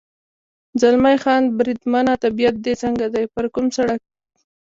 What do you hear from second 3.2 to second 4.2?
پر کوم سړک.